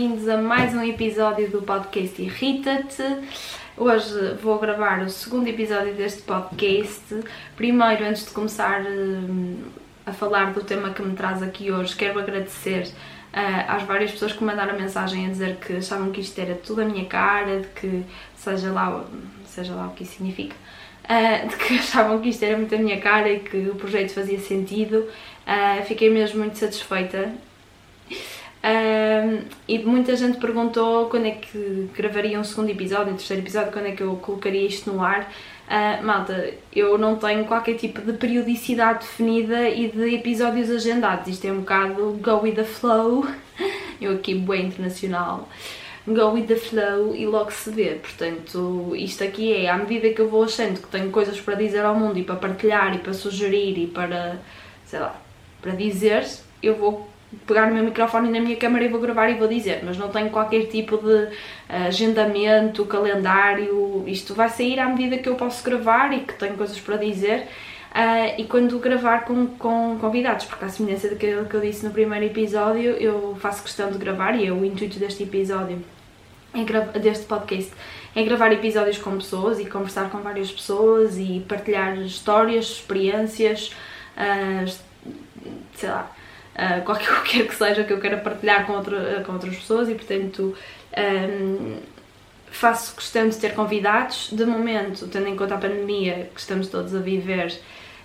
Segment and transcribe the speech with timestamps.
[0.00, 3.02] Bem-vindos a mais um episódio do podcast Irrita-te.
[3.76, 7.22] Hoje vou gravar o segundo episódio deste podcast.
[7.54, 9.58] Primeiro, antes de começar hum,
[10.06, 14.32] a falar do tema que me traz aqui hoje, quero agradecer uh, às várias pessoas
[14.32, 17.60] que me mandaram mensagem a dizer que achavam que isto era tudo a minha cara,
[17.60, 18.02] de que
[18.34, 19.04] seja lá,
[19.44, 20.56] seja lá o que isso significa,
[21.04, 24.14] uh, de que achavam que isto era muito a minha cara e que o projeto
[24.14, 25.06] fazia sentido.
[25.46, 27.34] Uh, fiquei mesmo muito satisfeita
[29.66, 33.86] e muita gente perguntou quando é que gravaria um segundo episódio, um terceiro episódio, quando
[33.86, 35.30] é que eu colocaria isto no ar.
[35.70, 41.28] Uh, malta, eu não tenho qualquer tipo de periodicidade definida e de episódios agendados.
[41.28, 43.24] Isto é um bocado go with the flow.
[44.00, 45.48] Eu aqui, bem internacional.
[46.06, 48.00] Go with the flow e logo se vê.
[48.00, 51.84] Portanto, isto aqui é à medida que eu vou achando que tenho coisas para dizer
[51.84, 54.40] ao mundo e para partilhar e para sugerir e para,
[54.86, 55.20] sei lá,
[55.60, 56.26] para dizer,
[56.62, 57.06] eu vou
[57.46, 60.08] pegar no meu microfone na minha câmera e vou gravar e vou dizer, mas não
[60.08, 61.28] tenho qualquer tipo de
[61.68, 66.80] agendamento, calendário, isto vai sair à medida que eu posso gravar e que tenho coisas
[66.80, 67.46] para dizer.
[67.90, 71.90] Uh, e quando gravar com, com convidados, porque à semelhança daquilo que eu disse no
[71.90, 75.82] primeiro episódio, eu faço questão de gravar e é o intuito deste episódio,
[76.54, 77.72] é deste podcast,
[78.14, 83.74] é gravar episódios com pessoas e conversar com várias pessoas e partilhar histórias, experiências,
[84.16, 84.72] uh,
[85.74, 86.12] sei lá,
[86.60, 89.94] uh, qualquer que que seja que eu queira partilhar com, outra, com outras pessoas e
[89.94, 90.54] portanto
[90.96, 91.78] um,
[92.50, 94.28] faço questão de ter convidados.
[94.32, 97.58] De momento, tendo em conta a pandemia que estamos todos a viver,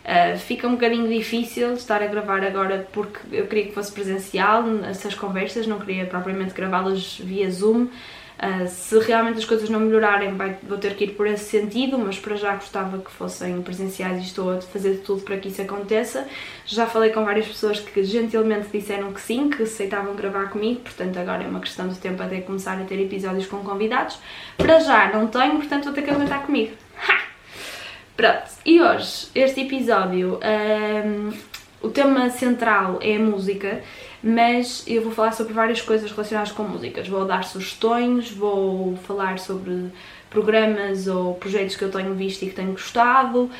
[0.03, 4.64] uh, fica um bocadinho difícil estar a gravar agora porque eu queria que fosse presencial
[4.89, 7.88] essas conversas, não queria propriamente gravá-las via Zoom.
[8.36, 11.97] Uh, se realmente as coisas não melhorarem, vai, vou ter que ir por esse sentido,
[11.97, 15.61] mas para já gostava que fossem presenciais e estou a fazer tudo para que isso
[15.61, 16.27] aconteça.
[16.65, 21.17] Já falei com várias pessoas que gentilmente disseram que sim, que aceitavam gravar comigo, portanto
[21.17, 24.17] agora é uma questão de tempo até começar a ter episódios com convidados.
[24.58, 26.73] Para já não tenho, portanto vou ter que aguentar comigo.
[27.08, 27.21] Ha!
[28.17, 30.39] Pronto, e hoje este episódio,
[31.05, 31.33] um,
[31.82, 33.82] o tema central é a música
[34.27, 37.08] mas eu vou falar sobre várias coisas relacionadas com músicas.
[37.08, 39.91] Vou dar sugestões, vou falar sobre
[40.31, 43.52] programas ou projetos que eu tenho visto e que tenho gostado uh,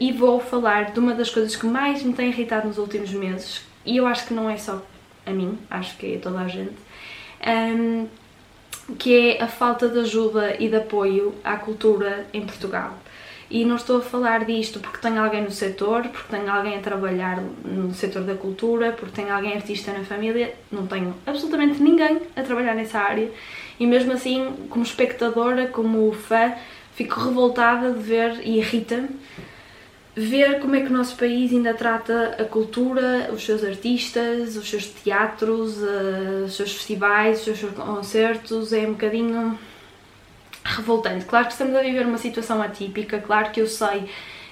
[0.00, 3.62] e vou falar de uma das coisas que mais me tem irritado nos últimos meses
[3.84, 4.82] e eu acho que não é só
[5.26, 6.74] a mim, acho que é toda a gente,
[7.40, 8.06] ehm,
[8.98, 12.98] que é a falta de ajuda e de apoio à cultura em Portugal.
[13.54, 16.80] E não estou a falar disto porque tenho alguém no setor, porque tenho alguém a
[16.80, 20.52] trabalhar no setor da cultura, porque tenho alguém artista na família.
[20.72, 23.30] Não tenho absolutamente ninguém a trabalhar nessa área.
[23.78, 26.52] E mesmo assim, como espectadora, como fã,
[26.96, 29.10] fico revoltada de ver e irrita-me
[30.16, 34.68] ver como é que o nosso país ainda trata a cultura, os seus artistas, os
[34.68, 38.72] seus teatros, eh, os seus festivais, os seus concertos.
[38.72, 39.56] É um bocadinho
[40.64, 41.24] revoltante.
[41.24, 44.08] Claro que estamos a viver uma situação atípica, claro que eu sei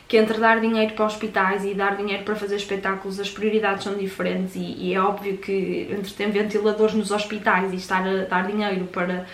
[0.07, 3.95] que entre dar dinheiro para hospitais e dar dinheiro para fazer espetáculos as prioridades são
[3.95, 8.47] diferentes e, e é óbvio que entre ter ventiladores nos hospitais e estar a dar
[8.47, 9.27] dinheiro para,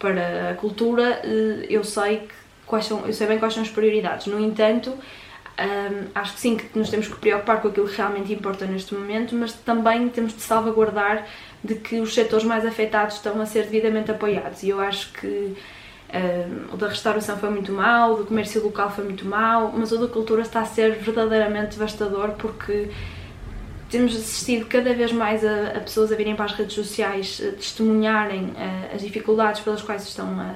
[0.00, 2.34] para a cultura, eh, eu sei, que,
[2.66, 4.26] quais são, eu sei bem quais são as prioridades.
[4.26, 4.92] No entanto,
[6.14, 9.34] acho que sim que nos temos que preocupar com aquilo que realmente importa neste momento,
[9.34, 11.26] mas também temos de salvaguardar
[11.64, 15.56] de que os setores mais afetados estão a ser devidamente apoiados e eu acho que
[16.08, 19.90] Uh, o da restauração foi muito mau, o do comércio local foi muito mau, mas
[19.90, 22.90] o da cultura está a ser verdadeiramente devastador porque
[23.90, 27.52] temos assistido cada vez mais a, a pessoas a virem para as redes sociais a
[27.52, 30.54] testemunharem uh, as dificuldades pelas quais estão a,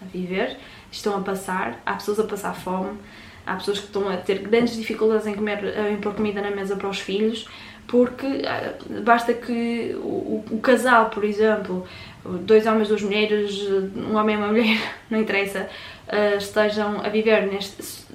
[0.00, 0.56] a, viver,
[0.90, 1.80] estão a passar.
[1.86, 2.98] Há pessoas a passar fome,
[3.46, 6.76] há pessoas que estão a ter grandes dificuldades em, comer, em pôr comida na mesa
[6.76, 7.48] para os filhos,
[7.86, 11.86] porque uh, basta que o, o casal, por exemplo,
[12.24, 13.60] dois homens, duas mulheres,
[13.96, 15.68] um homem e uma mulher, não interessa,
[16.08, 18.12] uh, estejam a viver neste.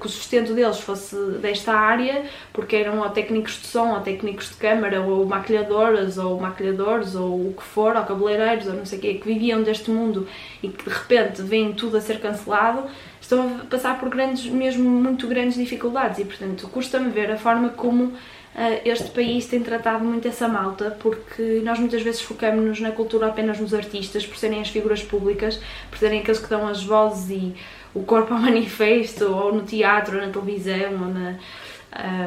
[0.00, 4.48] Que o sustento deles fosse desta área, porque eram ou técnicos de som, ou técnicos
[4.48, 8.98] de câmara, ou maquilhadoras, ou maquilhadores, ou o que for, ou cabeleireiros, ou não sei
[8.98, 10.26] o quê, que viviam deste mundo
[10.62, 12.88] e que de repente vêm tudo a ser cancelado,
[13.30, 17.68] estão a passar por grandes, mesmo muito grandes dificuldades e, portanto, custa-me ver a forma
[17.68, 18.12] como
[18.54, 23.28] eh, este país tem tratado muito essa malta, porque nós muitas vezes focamos-nos na cultura
[23.28, 27.30] apenas nos artistas, por serem as figuras públicas, por serem aqueles que dão as vozes
[27.30, 27.54] e
[27.94, 31.30] o corpo ao manifesto, ou no teatro, ou na televisão, ou, na,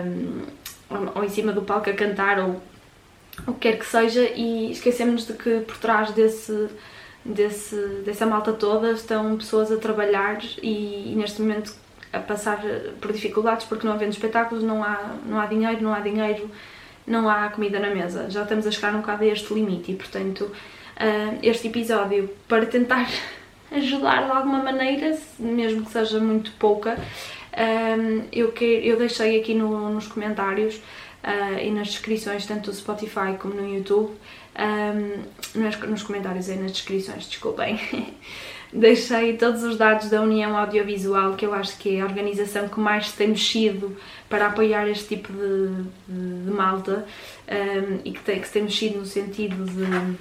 [0.06, 0.44] um,
[0.90, 2.62] ehm, ou em cima do palco a cantar, ou
[3.48, 6.70] o que quer que seja, e esquecemos de que por trás desse,
[7.26, 7.76] desse,
[8.06, 11.74] dessa malta toda estão pessoas a trabalhar e, e neste momento
[12.12, 12.62] a passar
[13.02, 16.50] por dificuldades porque não havendo espetáculos não há, não há dinheiro, não há dinheiro
[17.06, 18.30] não há comida na mesa.
[18.30, 22.66] Já estamos a chegar um bocado a este limite e, portanto, uh, este episódio, para
[22.66, 23.08] tentar
[23.72, 26.98] ajudar de alguma maneira, mesmo que seja muito pouca,
[27.56, 32.76] um, eu, que, eu deixei aqui no, nos comentários uh, e nas descrições, tanto do
[32.76, 34.12] Spotify como no YouTube,
[34.58, 37.80] um, nos, nos comentários e nas descrições, desculpem,
[38.72, 42.80] deixei todos os dados da União Audiovisual, que eu acho que é a organização que
[42.80, 43.96] mais tem mexido
[44.30, 47.06] para apoiar este tipo de, de, de malta
[47.48, 50.18] um, e que, tem, que tem mexido no sentido de.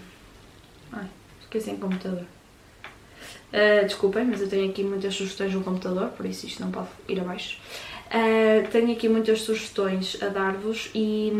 [0.93, 1.06] Ai,
[1.40, 2.25] fiquei sem computador.
[3.52, 6.88] Uh, desculpem, mas eu tenho aqui muitas sugestões no computador, por isso isto não pode
[7.06, 7.58] ir abaixo.
[8.08, 11.31] Uh, tenho aqui muitas sugestões a dar-vos e,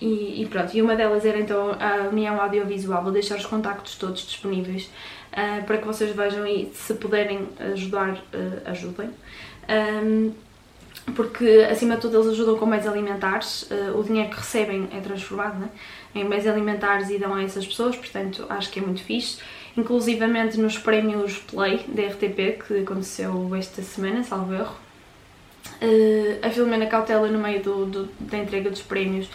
[0.00, 3.02] e, e, pronto, e uma delas era então a União Audiovisual.
[3.02, 4.90] Vou deixar os contactos todos disponíveis
[5.32, 8.18] uh, para que vocês vejam e se puderem ajudar,
[8.64, 9.10] ajudem.
[9.68, 10.32] Um,
[11.14, 15.58] porque acima de tudo eles ajudam com meios alimentares, o dinheiro que recebem é transformado
[15.58, 15.68] né,
[16.14, 19.40] em meios alimentares e dão a essas pessoas, portanto acho que é muito fixe
[19.76, 24.74] inclusivamente nos prémios Play da RTP, que aconteceu esta semana, salvo erro.
[25.82, 29.30] Uh, a Filomena Cautela, no meio do, do, da entrega dos prémios,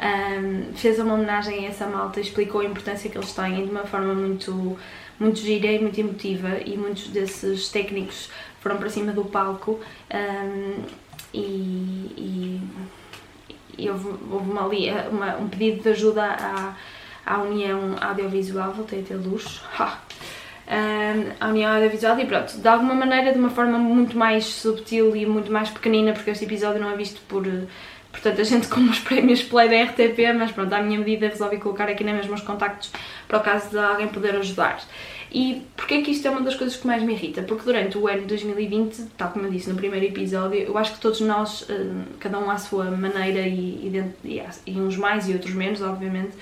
[0.00, 3.70] um, fez uma homenagem a essa malta e explicou a importância que eles têm de
[3.70, 4.78] uma forma muito,
[5.18, 6.58] muito gira e muito emotiva.
[6.64, 8.30] E muitos desses técnicos
[8.60, 9.80] foram para cima do palco
[10.12, 10.82] um,
[11.34, 11.40] e,
[12.16, 12.60] e,
[13.76, 14.66] e, houve, houve uma,
[15.10, 16.74] uma, um pedido de ajuda à
[17.28, 19.98] à União Audiovisual, voltei a ter luz, ha.
[21.40, 25.24] À União Audiovisual e pronto, de alguma maneira, de uma forma muito mais subtil e
[25.24, 27.44] muito mais pequenina, porque este episódio não é visto por,
[28.12, 31.56] por tanta gente como os prémios Play da RTP, mas pronto, à minha medida resolvi
[31.56, 32.90] colocar aqui na mesma os contactos
[33.26, 34.80] para o caso de alguém poder ajudar.
[35.30, 37.42] E porquê é que isto é uma das coisas que mais me irrita?
[37.42, 40.94] Porque durante o ano de 2020, tal como eu disse no primeiro episódio, eu acho
[40.94, 43.92] que todos nós, hum, cada um à sua maneira e,
[44.24, 46.32] e, e uns mais e outros menos, obviamente,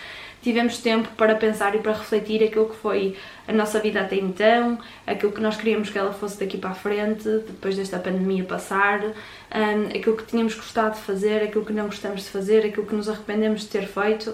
[0.46, 3.16] tivemos tempo para pensar e para refletir aquilo que foi
[3.48, 6.74] a nossa vida até então, aquilo que nós queríamos que ela fosse daqui para a
[6.74, 11.86] frente, depois desta pandemia passar, um, aquilo que tínhamos gostado de fazer, aquilo que não
[11.86, 14.32] gostamos de fazer, aquilo que nos arrependemos de ter feito.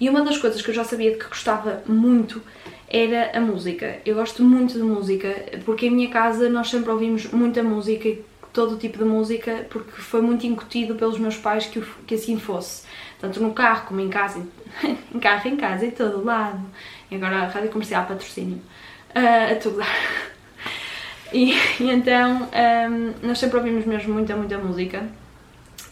[0.00, 2.40] E uma das coisas que eu já sabia de que gostava muito
[2.88, 3.98] era a música.
[4.06, 5.28] Eu gosto muito de música,
[5.66, 9.92] porque em minha casa nós sempre ouvimos muita música e todo tipo de música, porque
[9.92, 12.82] foi muito incutido pelos meus pais que, que assim fosse
[13.20, 14.44] tanto no carro como em casa,
[15.14, 16.60] em carro, em casa, em todo lado.
[17.10, 18.60] E agora a rádio comercial patrocínio,
[19.14, 20.30] uh, a lado.
[21.32, 22.48] E, e então
[22.90, 25.08] um, nós sempre ouvimos mesmo muita, muita música.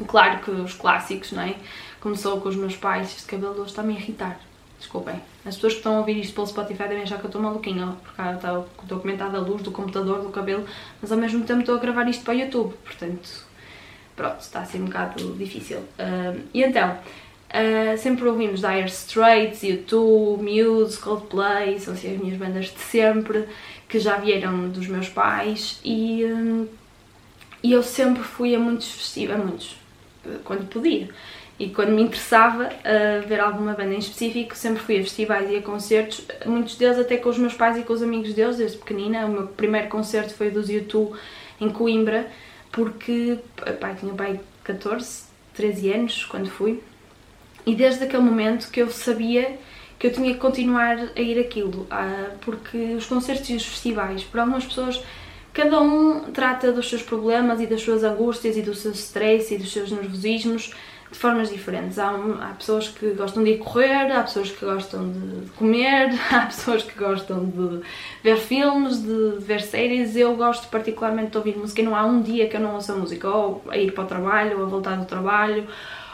[0.08, 1.54] Claro que os clássicos, não é?
[2.00, 4.40] Começou com os meus pais, este cabelo hoje está-me a irritar.
[4.80, 5.14] Desculpem.
[5.46, 7.96] As pessoas que estão a ouvir isto pelo Spotify devem achar que eu estou maluquinha,
[8.02, 8.20] porque
[8.82, 10.64] estou a comentar da luz, do computador, do cabelo,
[11.00, 13.46] mas ao mesmo tempo estou a gravar isto para o YouTube, portanto
[14.18, 15.78] pronto, está a ser um bocado difícil.
[15.78, 22.36] Uh, e então, uh, sempre ouvimos Dire Straits, U2, Muse, Coldplay, são assim as minhas
[22.36, 23.44] bandas de sempre,
[23.88, 26.68] que já vieram dos meus pais e, uh,
[27.62, 29.76] e eu sempre fui a muitos festivais, a muitos,
[30.44, 31.08] quando podia.
[31.60, 32.70] E quando me interessava
[33.26, 37.16] ver alguma banda em específico, sempre fui a festivais e a concertos, muitos deles até
[37.16, 39.26] com os meus pais e com os amigos deles, desde pequenina.
[39.26, 41.16] O meu primeiro concerto foi dos U2
[41.60, 42.30] em Coimbra,
[42.72, 43.38] porque
[43.80, 46.82] pai, tinha pai 14, 13 anos quando fui,
[47.66, 49.58] e desde aquele momento que eu sabia
[49.98, 54.22] que eu tinha que continuar a ir aquilo, ah, porque os concertos e os festivais,
[54.22, 55.02] para algumas pessoas,
[55.52, 59.58] cada um trata dos seus problemas e das suas angústias e do seu stress e
[59.58, 60.72] dos seus nervosismos
[61.10, 61.98] de formas diferentes.
[61.98, 66.46] Há, há, pessoas que gostam de ir correr, há pessoas que gostam de comer, há
[66.46, 67.80] pessoas que gostam de
[68.22, 70.16] ver filmes, de ver séries.
[70.16, 72.94] Eu gosto particularmente de ouvir música e não há um dia que eu não ouça
[72.94, 75.66] música, ou a ir para o trabalho, ou a voltar do trabalho,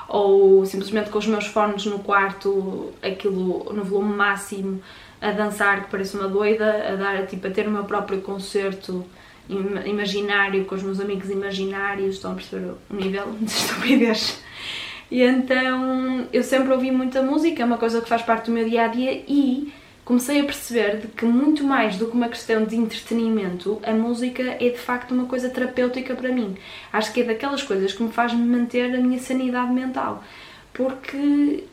[0.09, 4.81] ou simplesmente com os meus fones no quarto, aquilo no volume máximo,
[5.21, 9.05] a dançar que parece uma doida, a dar tipo a ter o meu próprio concerto
[9.85, 14.43] imaginário com os meus amigos imaginários, estão a perceber o nível de estupidez
[15.11, 18.69] e então eu sempre ouvi muita música, é uma coisa que faz parte do meu
[18.69, 19.73] dia a dia e
[20.05, 24.43] comecei a perceber de que muito mais do que uma questão de entretenimento, a música
[24.43, 26.57] é de facto uma coisa terapêutica para mim.
[26.93, 30.23] Acho que é daquelas coisas que me faz manter a minha sanidade mental.
[30.75, 31.65] Porque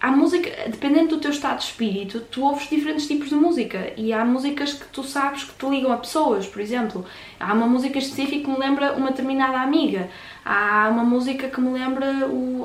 [0.00, 4.12] há música, dependendo do teu estado de espírito, tu ouves diferentes tipos de música e
[4.12, 7.04] há músicas que tu sabes que te ligam a pessoas, por exemplo.
[7.40, 10.08] Há uma música específica que me lembra uma determinada amiga.
[10.50, 12.06] Há uma música que me lembra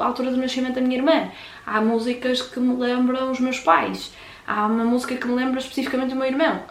[0.02, 1.30] a altura do nascimento da minha irmã.
[1.66, 4.14] Há músicas que me lembram os meus pais.
[4.48, 6.62] Há uma música que me lembra especificamente o meu irmão.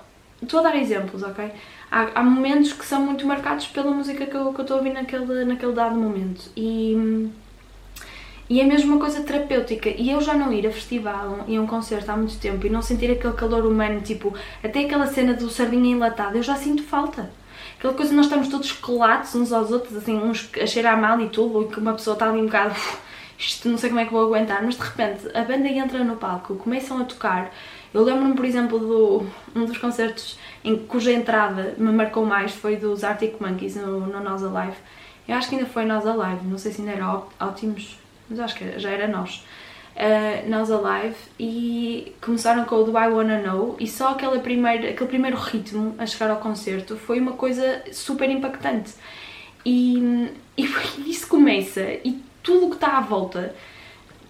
[0.43, 1.53] Estou a dar exemplos, ok?
[1.91, 4.95] Há, há momentos que são muito marcados pela música que eu, que estou a ouvir
[4.95, 6.51] naquele, naquele dado momento.
[6.57, 7.31] E
[8.49, 9.89] E é mesmo uma coisa terapêutica.
[9.91, 12.71] E eu já não ir a festival e a um concerto há muito tempo e
[12.71, 16.83] não sentir aquele calor humano, tipo, até aquela cena do sardinha enlatada, eu já sinto
[16.83, 17.31] falta.
[17.83, 21.29] Aquela coisa nós estamos todos colados uns aos outros, assim, uns a cheirar mal e
[21.29, 22.77] tudo, e que uma pessoa está ali um bocado,
[23.37, 26.15] isto não sei como é que vou aguentar, mas de repente a banda entra no
[26.15, 27.53] palco, começam a tocar.
[27.93, 32.77] Eu lembro-me, por exemplo, do um dos concertos em cuja entrada me marcou mais foi
[32.77, 34.77] dos Arctic Monkeys no, no Nós Alive.
[35.27, 37.99] Eu acho que ainda foi Nós Alive, não sei se ainda era Ótimos,
[38.31, 39.45] mas acho que já era nós.
[39.95, 44.89] Uh, nós Alive e começaram com o do I Wanna Know e só aquele primeiro,
[44.89, 48.95] aquele primeiro ritmo a chegar ao concerto foi uma coisa super impactante.
[49.67, 50.67] E, e
[51.07, 53.55] isso começa e tudo o que está à volta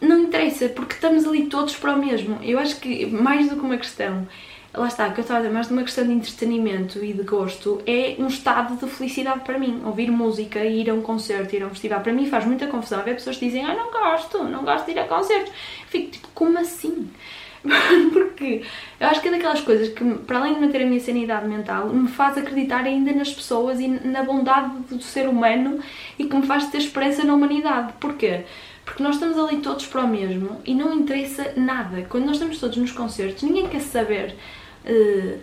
[0.00, 2.38] não interessa porque estamos ali todos para o mesmo.
[2.42, 4.26] Eu acho que mais do que uma questão
[4.74, 7.22] lá está, que eu estava a dizer, mais de uma questão de entretenimento e de
[7.22, 9.82] gosto, é um estado de felicidade para mim.
[9.84, 13.02] Ouvir música, ir a um concerto, ir a um festival, para mim faz muita confusão
[13.02, 15.52] ver pessoas que dizem, ah, não gosto, não gosto de ir a concertos.
[15.88, 17.10] Fico tipo, como assim?
[18.12, 18.62] Porque
[18.98, 21.88] eu acho que é daquelas coisas que, para além de manter a minha sanidade mental,
[21.88, 25.80] me faz acreditar ainda nas pessoas e na bondade do ser humano
[26.18, 27.92] e que me faz ter esperança na humanidade.
[28.00, 28.44] Porquê?
[28.84, 32.04] Porque nós estamos ali todos para o mesmo e não interessa nada.
[32.08, 34.34] Quando nós estamos todos nos concertos, ninguém quer saber
[34.84, 35.38] uh,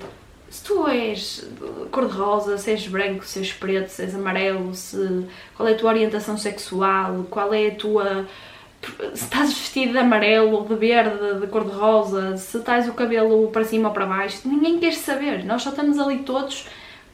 [0.49, 1.47] se tu és
[1.91, 5.91] cor-de-rosa, se és branco, se és preto, se és amarelo, se, qual é a tua
[5.91, 8.27] orientação sexual, qual é a tua.
[9.13, 13.89] Se estás vestido de amarelo, de verde, de cor-de-rosa, se estás o cabelo para cima
[13.89, 15.43] ou para baixo, ninguém quer saber.
[15.43, 16.65] Nós só estamos ali todos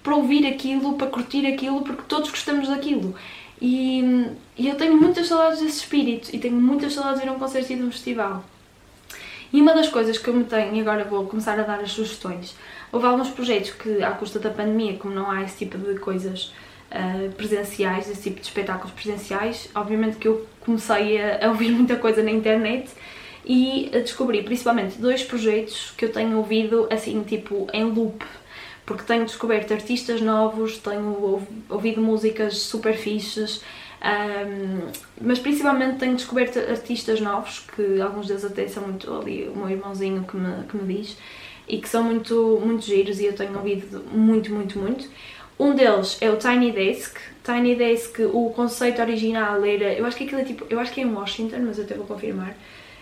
[0.03, 3.15] para ouvir aquilo, para curtir aquilo, porque todos gostamos daquilo.
[3.59, 7.33] E, e eu tenho muitas saudades desse espírito e tenho muitas saudades de ir a
[7.33, 8.43] um concerto e de um festival.
[9.53, 11.91] E uma das coisas que eu me tenho, e agora vou começar a dar as
[11.91, 12.55] sugestões,
[12.91, 16.53] houve alguns projetos que, à custa da pandemia, como não há esse tipo de coisas
[16.91, 21.95] uh, presenciais, esse tipo de espetáculos presenciais, obviamente que eu comecei a, a ouvir muita
[21.95, 22.89] coisa na internet
[23.45, 28.25] e a descobrir principalmente dois projetos que eu tenho ouvido assim, tipo, em loop.
[28.85, 33.61] Porque tenho descoberto artistas novos, tenho ouvido músicas super fixes,
[34.05, 39.57] um, mas principalmente tenho descoberto artistas novos, que alguns deles até são muito ali, o
[39.57, 41.17] meu irmãozinho que me, que me diz,
[41.67, 45.09] e que são muito, muito giros e eu tenho ouvido muito, muito, muito.
[45.57, 47.17] Um deles é o Tiny Desk.
[47.43, 51.01] Tiny Desk, o conceito original era, eu acho que aquilo é tipo, eu acho que
[51.01, 52.55] é em Washington, mas eu até vou confirmar.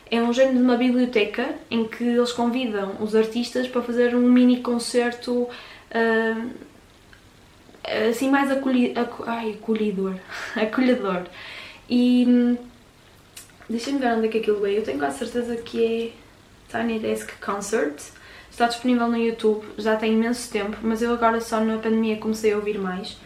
[0.10, 4.22] É um género de uma biblioteca em que eles convidam os artistas para fazer um
[4.22, 6.50] mini concerto uh,
[7.84, 8.94] assim mais acolhi,
[9.26, 10.16] ai, acolhedor,
[10.56, 11.24] acolhedor.
[11.90, 12.58] E hum,
[13.70, 14.78] deixem-me ver onde é que aquilo é.
[14.78, 16.14] Eu tenho quase certeza que
[16.72, 18.02] é Tiny Desk Concert.
[18.50, 22.54] Está disponível no YouTube, já tem imenso tempo, mas eu agora só na pandemia comecei
[22.54, 23.18] a ouvir mais.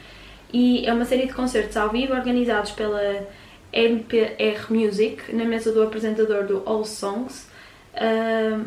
[0.53, 3.27] E é uma série de concertos ao vivo organizados pela
[3.73, 7.49] NPR Music, na mesa do apresentador do All Songs,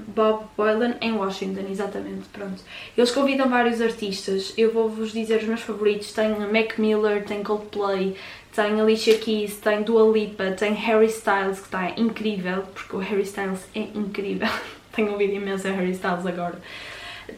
[0.08, 2.62] Bob Boylan em Washington, exatamente, pronto.
[2.96, 8.16] Eles convidam vários artistas, eu vou-vos dizer os meus favoritos, tem Mac Miller, tem Coldplay,
[8.54, 13.22] tem Alicia Keys, tem Dua Lipa, tem Harry Styles, que está incrível, porque o Harry
[13.22, 14.48] Styles é incrível,
[14.92, 16.60] tenho ouvido imenso a Harry Styles agora.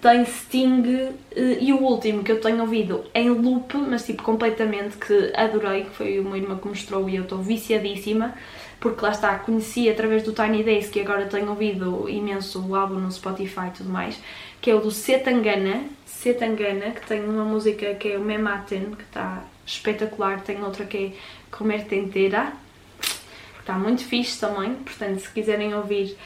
[0.00, 1.14] Tem Sting uh,
[1.60, 5.90] e o último que eu tenho ouvido em loop, mas tipo completamente, que adorei, que
[5.90, 8.34] foi uma irmã que mostrou e eu estou viciadíssima,
[8.82, 12.96] porque lá está, conheci através do Tiny Days, que agora tenho ouvido imenso o álbum
[12.96, 14.20] no Spotify e tudo mais,
[14.60, 19.04] que é o do Setangana, Setangana, que tem uma música que é o Mematen, que
[19.04, 22.52] está espetacular, tem outra que é Comer Tenteira,
[22.98, 26.16] que está muito fixe também, portanto se quiserem ouvir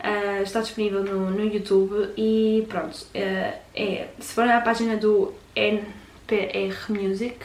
[0.00, 2.14] uh, está disponível no, no YouTube.
[2.16, 7.36] E pronto, uh, é, se forem à página do NPR Music,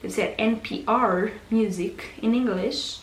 [0.00, 3.02] deve ser NPR Music em inglês,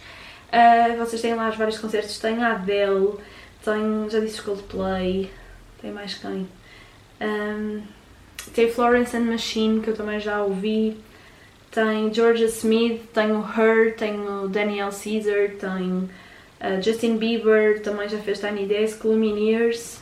[0.56, 3.16] Uh, vocês têm lá os vários concertos, tem a Adele,
[3.62, 5.30] tem, já disse Coldplay,
[5.82, 6.48] tem mais quem?
[7.20, 7.82] Um,
[8.54, 10.98] tem Florence and Machine, que eu também já ouvi,
[11.72, 18.08] tem Georgia Smith, tem o Her, tem o Daniel Caesar, tem uh, Justin Bieber, também
[18.08, 20.00] já fez Tiny Desk, Lumineers,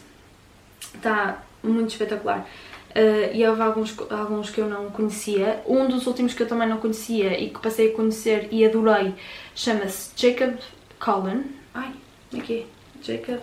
[0.93, 2.47] está muito espetacular.
[2.95, 5.63] Uh, e houve alguns, alguns que eu não conhecia.
[5.67, 9.15] Um dos últimos que eu também não conhecia e que passei a conhecer e adorei
[9.55, 10.55] chama-se Jacob
[10.99, 11.43] Collin.
[11.73, 11.91] Ai,
[12.29, 12.65] como é que é?
[13.01, 13.39] Jacob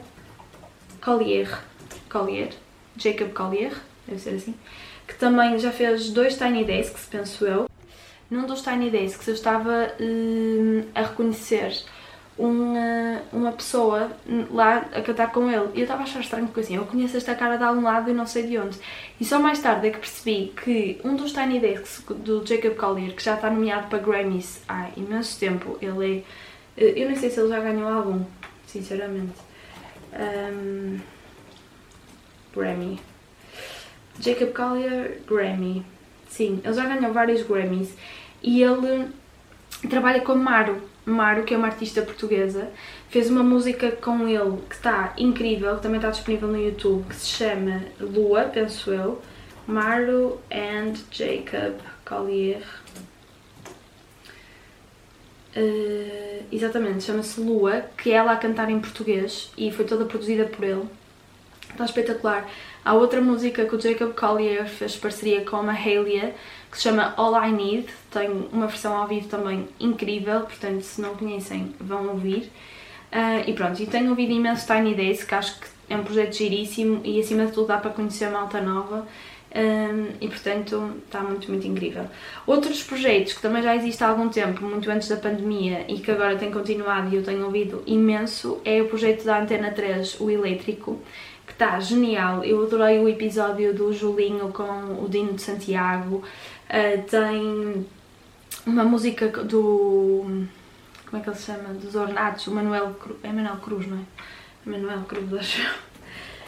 [1.01, 1.59] Collier.
[2.09, 2.51] Collier.
[2.97, 3.73] Jacob Collier,
[4.07, 4.55] deve ser assim.
[5.07, 7.69] Que também já fez dois Tiny Desks, penso eu.
[8.31, 11.83] Num dos Tiny Desks eu estava uh, a reconhecer
[12.41, 14.11] uma, uma pessoa
[14.51, 15.69] lá a cantar com ele.
[15.75, 18.11] E eu estava a achar estranho porque assim, eu conheço esta cara de algum lado
[18.11, 18.79] e não sei de onde.
[19.21, 23.15] E só mais tarde é que percebi que um dos Tiny Desks do Jacob Collier,
[23.15, 26.25] que já está nomeado para Grammys há imenso tempo, ele
[26.77, 28.25] é Eu nem sei se ele já ganhou algum,
[28.67, 29.35] sinceramente.
[30.13, 30.99] Um,
[32.55, 32.99] Grammy.
[34.19, 35.85] Jacob Collier, Grammy.
[36.29, 37.95] Sim, ele já ganhou vários Grammys
[38.43, 39.09] e ele
[39.89, 40.90] trabalha com Maro.
[41.11, 42.71] Maro, que é uma artista portuguesa,
[43.09, 47.17] fez uma música com ele que está incrível, que também está disponível no YouTube, que
[47.17, 49.21] se chama Lua, penso eu.
[49.67, 51.75] Maro and Jacob
[52.05, 52.63] Collier.
[55.57, 60.45] Uh, exatamente, chama-se Lua, que é ela a cantar em português e foi toda produzida
[60.45, 60.89] por ele.
[61.71, 62.49] Está espetacular.
[62.85, 66.35] Há outra música que o Jacob Collier fez parceria com a Halia,
[66.71, 67.87] que se chama All I Need.
[68.11, 72.51] Tem uma versão ao vivo também incrível, portanto, se não conhecem, vão ouvir.
[73.13, 76.37] Uh, e pronto, e tenho ouvido imenso Tiny Days, que acho que é um projeto
[76.37, 79.07] giríssimo e acima de tudo dá para conhecer a malta nova.
[79.53, 82.07] Um, e portanto está muito, muito incrível.
[82.47, 86.09] Outros projetos que também já existem há algum tempo, muito antes da pandemia e que
[86.09, 90.31] agora têm continuado e eu tenho ouvido imenso, é o projeto da Antena 3, o
[90.31, 91.01] Elétrico,
[91.45, 92.45] que está genial.
[92.45, 96.23] Eu adorei o episódio do Julinho com o Dino de Santiago.
[96.71, 97.87] Uh, tem
[98.67, 100.47] uma música do.
[101.07, 101.75] Como é que ele se chama?
[101.75, 104.71] Dos Ornatos, o Manuel, Cru, é Manuel Cruz, não é?
[104.71, 105.91] Manuel Cruz, acho.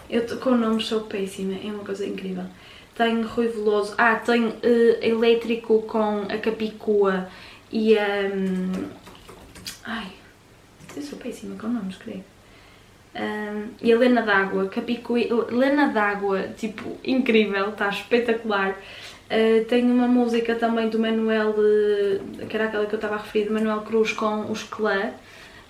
[0.09, 2.45] Eu com o nome sou péssima, é uma coisa incrível
[2.95, 7.29] tenho Rui Veloso, ah, tenho uh, Elétrico com a Capicua
[7.71, 8.31] e a.
[8.33, 8.88] Um,
[9.85, 10.09] ai,
[10.97, 12.25] eu sou péssima com nomes, creio.
[13.14, 15.19] Um, e a Lena d'Água, Capicua,
[15.50, 18.76] Lena d'Água, tipo, incrível, está espetacular.
[19.33, 23.19] Uh, tenho uma música também do Manuel, de, que era aquela que eu estava a
[23.19, 25.11] referir, do Manuel Cruz com os Clã,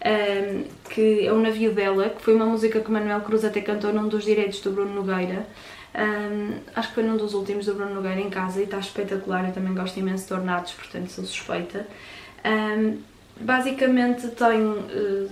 [0.04, 3.92] um, que é o navio dela, que foi uma música que Manuel Cruz até cantou
[3.92, 5.46] num dos direitos do Bruno Nogueira.
[5.94, 9.46] Um, acho que foi num dos últimos do Bruno Nogueira em casa e está espetacular.
[9.46, 11.86] Eu também gosto imenso de ornatos, portanto sou suspeita.
[12.44, 12.98] Um,
[13.40, 15.30] basicamente tenho uh,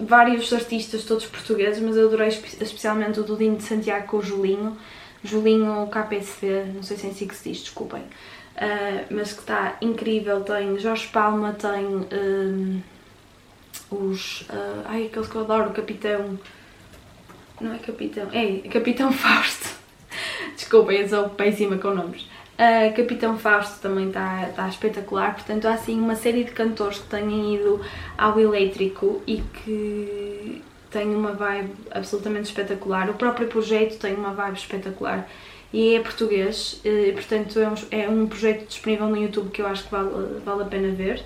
[0.00, 4.22] vários artistas, todos portugueses, mas eu adorei especialmente o do Dino de Santiago com o
[4.22, 4.76] Julinho.
[5.24, 8.02] Julinho KPSV, não sei se é assim que se diz, desculpem.
[8.02, 10.42] Uh, mas que está incrível.
[10.42, 12.82] Tem Jorge Palma, tem um,
[13.90, 14.42] os.
[14.42, 16.38] Uh, ai, aqueles que eu adoro, o Capitão.
[17.60, 19.70] Não é Capitão, é Capitão Fausto.
[20.54, 22.22] Desculpem, eu sou péssima com nomes.
[22.54, 27.08] Uh, Capitão Fausto também está tá espetacular, portanto há assim uma série de cantores que
[27.08, 27.80] têm ido
[28.16, 30.62] ao elétrico e que
[30.94, 33.10] têm uma vibe absolutamente espetacular.
[33.10, 35.28] O próprio projeto tem uma vibe espetacular
[35.72, 39.66] e é português, e, portanto é um, é um projeto disponível no YouTube que eu
[39.66, 41.22] acho que vale, vale a pena ver.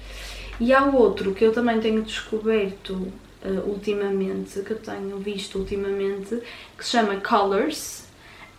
[0.58, 6.40] E há outro que eu também tenho descoberto uh, ultimamente, que eu tenho visto ultimamente,
[6.76, 8.08] que se chama Colors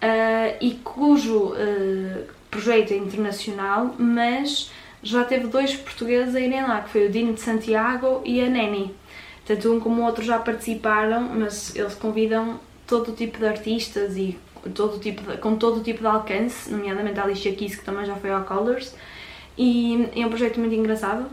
[0.01, 6.81] uh, e cujo uh, projeto é internacional, mas já teve dois portugueses a irem lá,
[6.81, 8.95] que foi o Dino de Santiago e a Neni.
[9.49, 14.15] Tanto um como o outro já participaram, mas eles convidam todo o tipo de artistas
[14.15, 14.37] e
[14.75, 18.05] todo tipo de, com todo o tipo de alcance, nomeadamente a Alicia Keys, que também
[18.05, 18.93] já foi ao Colors,
[19.57, 21.25] e é um projeto muito engraçado.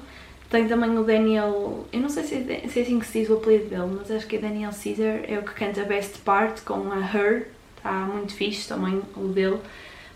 [0.49, 3.29] Tem também o Daniel, eu não sei se é, se é assim que se diz
[3.29, 6.63] o apelido dele, mas acho que é Daniel Caesar, é o que canta Best Part
[6.63, 9.59] com a Her, está muito fixe também o dele.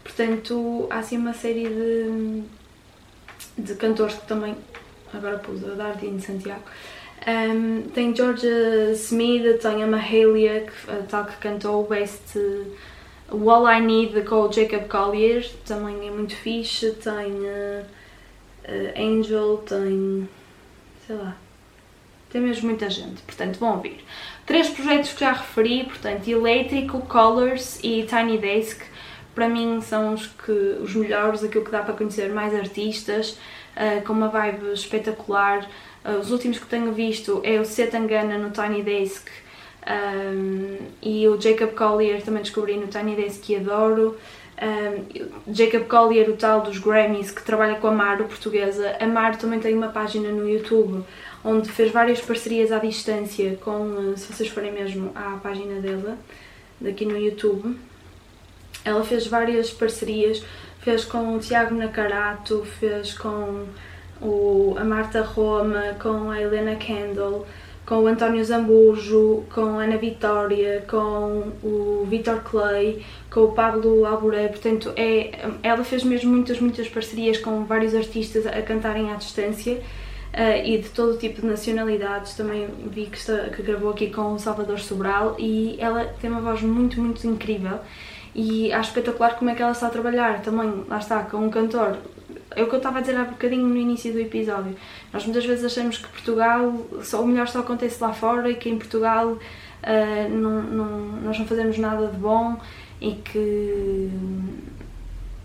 [0.03, 2.43] Portanto, há assim uma série de,
[3.59, 4.57] de cantores que também,
[5.13, 6.63] agora pus a Dardine de Santiago.
[7.27, 12.39] Um, tem Georgia Smith, tem a Mahalia, que, a tal que cantou o Best
[13.31, 16.93] o All I Need com o Jacob Collier, também é muito fixe.
[16.93, 17.33] Tem.
[17.33, 17.85] Uh,
[18.65, 20.29] uh, Angel, tem.
[21.07, 21.37] sei lá.
[22.31, 24.05] Tem mesmo muita gente, portanto vão ouvir.
[24.47, 28.81] Três projetos que já referi, portanto, Elétrico, Colors e Tiny Desk,
[29.35, 33.37] para mim são os, que, os melhores, aquilo que dá para conhecer mais artistas,
[33.77, 35.69] uh, com uma vibe espetacular.
[36.05, 39.29] Uh, os últimos que tenho visto é o Setangana no Tiny Desk
[39.87, 44.17] um, e o Jacob Collier também descobri no Tiny Desk que adoro.
[44.63, 48.97] Um, Jacob Collier, o tal dos Grammys, que trabalha com a Maro, portuguesa.
[49.01, 51.05] A Maro também tem uma página no YouTube
[51.43, 56.19] onde fez várias parcerias à distância com, se vocês forem mesmo à página dela,
[56.81, 57.79] daqui no YouTube.
[58.85, 60.43] Ela fez várias parcerias,
[60.81, 63.67] fez com o Tiago Nacarato, fez com
[64.21, 67.47] o, a Marta Roma, com a Helena Kendall,
[67.87, 74.07] com o António Zambujo, com a Ana Vitória, com o Vitor Clay, com o Pablo
[74.07, 79.17] Alboré, portanto é, ela fez mesmo muitas, muitas parcerias com vários artistas a cantarem à
[79.17, 84.09] distância uh, e de todo tipo de nacionalidades, também vi que, está, que gravou aqui
[84.11, 87.81] com o Salvador Sobral e ela tem uma voz muito, muito incrível.
[88.33, 91.51] E acho espetacular como é que ela está a trabalhar também, lá está, com um
[91.51, 91.99] cantor
[92.57, 94.75] é o que eu estava a dizer há bocadinho no início do episódio.
[95.13, 98.69] Nós muitas vezes achamos que Portugal, só, o melhor só acontece lá fora e que
[98.69, 102.57] em Portugal uh, não, não, nós não fazemos nada de bom
[103.01, 104.11] e que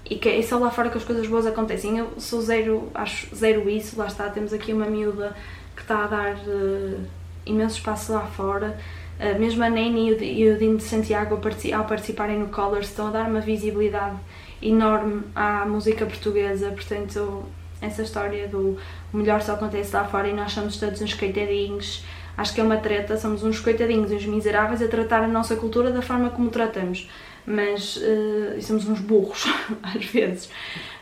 [0.08, 1.98] e que é só lá fora que as coisas boas acontecem.
[1.98, 5.36] Eu sou zero, acho zero isso, lá está, temos aqui uma miúda
[5.76, 7.00] que está a dar uh,
[7.46, 8.78] imenso espaço lá fora.
[9.20, 11.40] Uh, mesmo a Nene e o Dino de Santiago,
[11.74, 14.18] ao participarem no Colors, estão a dar uma visibilidade
[14.62, 16.70] enorme à música portuguesa.
[16.72, 17.44] Portanto,
[17.82, 18.78] essa história do
[19.14, 22.04] melhor só acontece lá fora e nós somos todos uns coitadinhos.
[22.38, 25.92] Acho que é uma treta, somos uns coitadinhos, uns miseráveis a tratar a nossa cultura
[25.92, 27.08] da forma como tratamos
[27.46, 29.46] mas uh, somos uns burros
[29.84, 30.50] às vezes.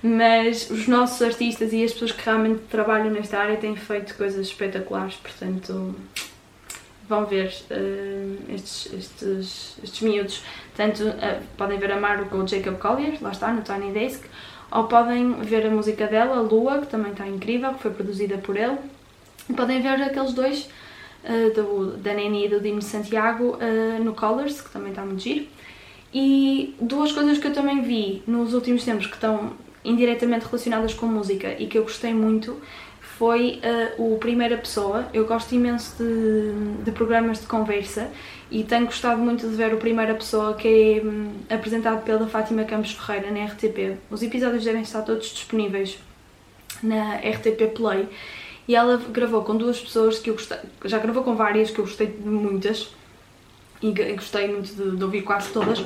[0.01, 4.47] Mas os nossos artistas e as pessoas que realmente trabalham nesta área têm feito coisas
[4.47, 5.95] espetaculares, portanto
[7.13, 10.43] vão ver uh, estes, estes, estes miúdos.
[10.75, 14.25] Tanto uh, podem ver a Maru com o Jacob Collier, lá está, no Tiny Desk,
[14.71, 18.57] ou podem ver a música dela, Lua, que também está incrível, que foi produzida por
[18.57, 18.77] ele.
[19.49, 20.69] E podem ver aqueles dois,
[21.23, 23.57] uh, do, da Neni e do Dino Santiago,
[24.03, 25.45] no Colors, que também está muito giro.
[26.13, 31.05] E duas coisas que eu também vi nos últimos tempos que estão indiretamente relacionadas com
[31.07, 32.61] música e que eu gostei muito
[33.17, 33.61] foi
[33.97, 35.07] uh, o Primeira Pessoa.
[35.13, 38.09] Eu gosto imenso de, de, programas de conversa
[38.49, 42.63] e tenho gostado muito de ver o Primeira Pessoa que é um, apresentado pela Fátima
[42.63, 43.97] Campos Ferreira na RTP.
[44.09, 45.99] Os episódios devem estar todos disponíveis
[46.81, 48.07] na RTP Play
[48.67, 51.85] e ela gravou com duas pessoas que eu gostei, já gravou com várias que eu
[51.85, 52.93] gostei de muitas
[53.81, 55.85] e gostei muito de, de ouvir quase todas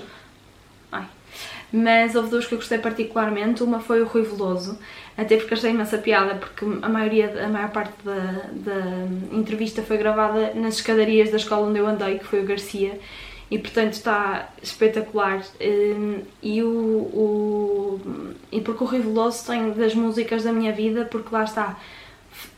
[1.71, 3.63] mas houve duas que eu gostei particularmente.
[3.63, 4.77] Uma foi o Rui Veloso,
[5.17, 9.97] até porque achei imensa piada, porque a, maioria, a maior parte da, da entrevista foi
[9.97, 12.99] gravada nas escadarias da escola onde eu andei, que foi o Garcia,
[13.49, 15.41] e portanto está espetacular.
[15.61, 18.01] Hum, e, o, o,
[18.51, 21.77] e porque o Rui Veloso tem das músicas da minha vida, porque lá está.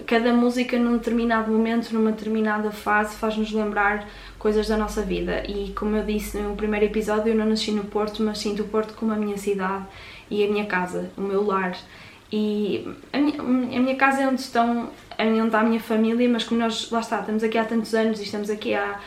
[0.06, 4.06] Cada música num determinado momento, numa determinada fase, faz-nos lembrar
[4.40, 5.44] coisas da nossa vida.
[5.48, 8.68] E como eu disse no primeiro episódio, eu não nasci no Porto, mas sinto o
[8.68, 9.86] Porto como a minha cidade
[10.32, 11.78] e a minha casa, o meu lar.
[12.32, 16.30] E a minha, a minha casa é onde estão, é onde está a minha família,
[16.30, 19.00] mas como nós, lá está, estamos aqui há tantos anos e estamos aqui há,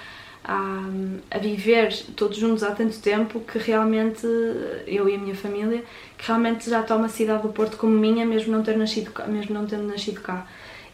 [0.45, 0.83] a,
[1.31, 4.27] a viver todos juntos há tanto tempo que realmente,
[4.87, 5.85] eu e a minha família,
[6.19, 9.55] que realmente já toma a cidade do Porto como minha, mesmo não, ter nascido mesmo
[9.55, 10.47] não tendo nascido cá.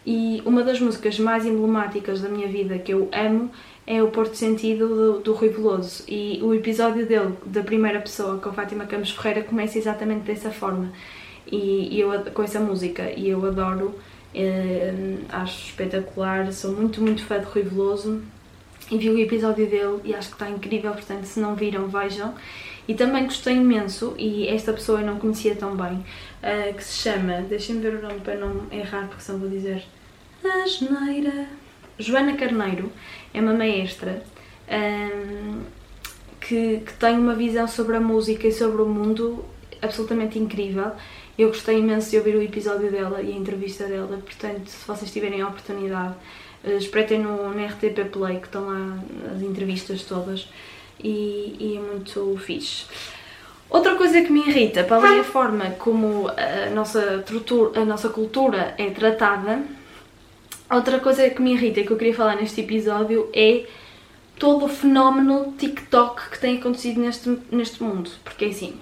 [0.07, 3.51] E uma das músicas mais emblemáticas da minha vida que eu amo
[3.91, 6.05] é o Porto Sentido do, do Rui Veloso.
[6.07, 10.51] E o episódio dele, da primeira pessoa, com a Fátima Campos Ferreira, começa exatamente dessa
[10.51, 10.93] forma.
[11.51, 13.99] E, e eu, com essa música e eu adoro,
[14.35, 14.93] eh,
[15.31, 18.21] acho espetacular, sou muito muito fã de Rui Veloso.
[18.91, 22.35] E vi o episódio dele e acho que está incrível, portanto se não viram vejam.
[22.87, 26.05] E também gostei imenso, e esta pessoa eu não conhecia tão bem,
[26.43, 29.85] uh, que se chama, deixem-me ver o nome para não errar porque senão vou dizer
[30.65, 31.47] Asneira
[31.99, 32.93] Joana Carneiro
[33.35, 34.23] é uma maestra
[34.71, 35.63] um,
[36.41, 39.45] que, que, tem uma visão sobre a música e sobre o mundo
[39.83, 40.93] absolutamente incrível.
[41.37, 45.13] Eu gostei imenso de ouvir o episódio dela e a entrevista dela, portanto, se vocês
[45.13, 46.15] tiverem a oportunidade,
[46.65, 48.99] uh, espreitem no, no RTP Play, que estão lá
[49.35, 50.49] as entrevistas todas
[51.03, 52.87] e, e é muito fixe.
[53.71, 57.23] Outra coisa que me irrita, para além da forma como a nossa,
[57.75, 59.63] a nossa cultura é tratada,
[60.71, 63.65] Outra coisa que me irrita e que eu queria falar neste episódio é
[64.39, 68.11] todo o fenómeno TikTok que tem acontecido neste, neste mundo.
[68.23, 68.79] Porque assim,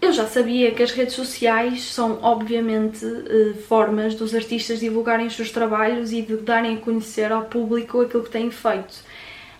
[0.00, 5.34] eu já sabia que as redes sociais são, obviamente, eh, formas dos artistas divulgarem os
[5.34, 8.94] seus trabalhos e de darem a conhecer ao público aquilo que têm feito.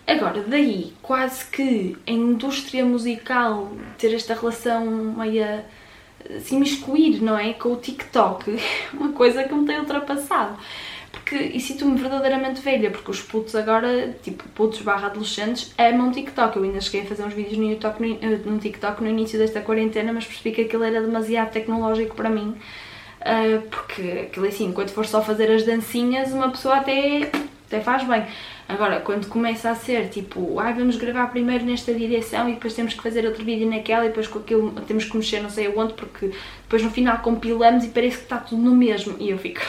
[0.07, 5.65] Agora, daí, quase que a indústria musical ter esta relação meia
[6.41, 7.53] se imiscuir, não é?
[7.53, 8.57] Com o TikTok,
[8.93, 10.57] uma coisa que me tem ultrapassado
[11.17, 16.55] porque e sinto-me verdadeiramente velha, porque os putos agora, tipo, putos barra adolescentes, amam TikTok.
[16.55, 19.37] Eu ainda cheguei a fazer uns vídeos no, YouTube, no, eh, no TikTok no início
[19.37, 22.55] desta quarentena, mas percebi que aquilo era demasiado tecnológico para mim.
[23.19, 27.29] Uh, porque aquilo assim, quando for só fazer as dancinhas, uma pessoa até,
[27.67, 28.25] até faz bem.
[28.69, 32.93] Agora, quando começa a ser tipo, ai, vamos gravar primeiro nesta direção e depois temos
[32.93, 35.93] que fazer outro vídeo naquela e depois com aquilo temos que mexer não sei aonde,
[35.93, 36.31] porque
[36.63, 39.15] depois no final compilamos e parece que está tudo no mesmo.
[39.19, 39.61] E eu fico,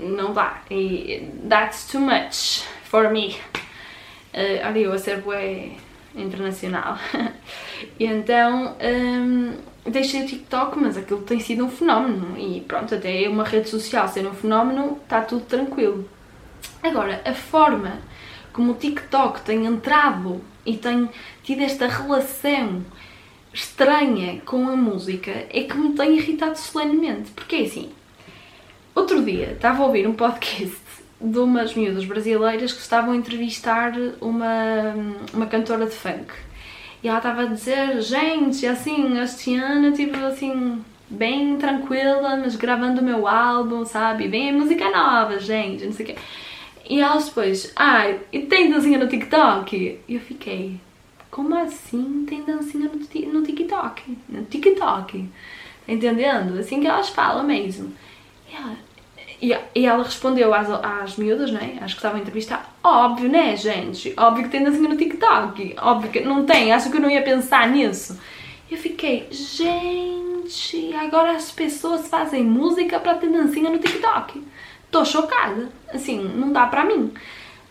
[0.00, 0.62] não dá.
[0.70, 3.36] E that's too much for me.
[4.32, 5.72] Uh, olha, eu a ser bué
[6.14, 6.98] internacional.
[7.98, 9.56] e então um,
[9.90, 12.38] deixei o TikTok, mas aquilo tem sido um fenómeno.
[12.38, 16.08] E pronto, até uma rede social ser um fenómeno, está tudo tranquilo.
[16.82, 17.98] Agora, a forma
[18.52, 21.08] como o TikTok tem entrado e tem
[21.42, 22.84] tido esta relação
[23.52, 27.30] estranha com a música é que me tem irritado solenemente.
[27.32, 27.90] Porque é assim,
[28.94, 30.78] outro dia estava a ouvir um podcast
[31.20, 34.94] de umas miúdas brasileiras que estavam a entrevistar uma,
[35.32, 36.32] uma cantora de funk.
[37.02, 43.00] E ela estava a dizer, gente, assim, este ano, tipo assim, bem tranquila, mas gravando
[43.00, 44.28] o meu álbum, sabe?
[44.28, 46.16] Bem música nova, gente, não sei o quê.
[46.88, 50.00] E elas depois, ah, e tem dancinha no TikTok?
[50.08, 50.80] E eu fiquei,
[51.30, 54.18] como assim tem dancinha no, no TikTok?
[54.28, 55.28] No TikTok.
[55.86, 56.58] Tá entendendo?
[56.58, 57.92] Assim que elas falam mesmo.
[59.40, 61.78] E ela, e, ela respondeu às, às miúdas, né?
[61.80, 62.74] Acho que estavam a entrevistar.
[62.82, 64.12] Óbvio, né, gente?
[64.16, 65.76] Óbvio que tem dancinha no TikTok.
[65.80, 66.72] Óbvio que não tem.
[66.72, 68.18] Acho que eu não ia pensar nisso.
[68.70, 74.42] Eu fiquei, gente, agora as pessoas fazem música para ter dancinha no TikTok.
[74.90, 75.68] Tô chocada.
[75.92, 77.12] Assim, não dá para mim.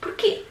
[0.02, 0.44] Porque,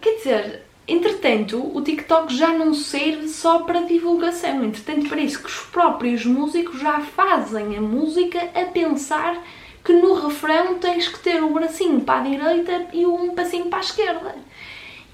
[0.00, 4.64] quer dizer, entretanto, o TikTok já não serve só para divulgação.
[4.64, 9.42] Entretanto, parece que os próprios músicos já fazem a música a pensar
[9.88, 13.78] que no refrão tens que ter o bracinho para a direita e um passinho para
[13.78, 14.34] a esquerda.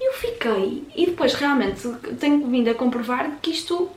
[0.01, 1.87] Eu fiquei, e depois realmente
[2.19, 3.89] tenho vindo a comprovar que isto uh,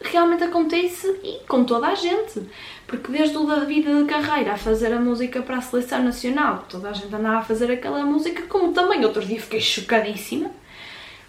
[0.00, 2.40] realmente acontece e com toda a gente.
[2.86, 6.64] Porque desde o da vida de carreira a fazer a música para a seleção nacional,
[6.68, 10.52] toda a gente andava a fazer aquela música, como também outro dia fiquei chocadíssima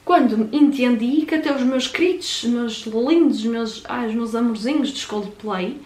[0.05, 5.05] quando entendi que até os meus queridos, meus lindos, meus, ah, os meus amorzinhos de
[5.07, 5.81] Coldplay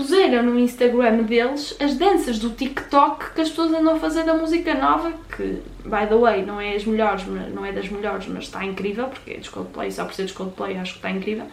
[0.00, 4.32] puseram no Instagram deles as danças do TikTok que as pessoas andam a fazer da
[4.32, 8.44] música nova, que, by the way, não é, as melhores, não é das melhores, mas
[8.44, 11.46] está incrível, porque é de Coldplay, só por ser de Coldplay acho que está incrível.